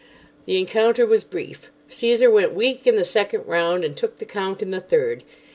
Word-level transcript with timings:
The 0.47 0.57
encounter 0.57 1.05
was 1.05 1.23
brief. 1.23 1.69
Caesar 1.89 2.31
went 2.31 2.55
weak 2.55 2.87
in 2.87 2.95
the 2.95 3.05
second 3.05 3.45
round, 3.45 3.85
and 3.85 3.95
took 3.95 4.17
the 4.17 4.25
count 4.25 4.63
in 4.63 4.71
the 4.71 4.79
third. 4.79 5.23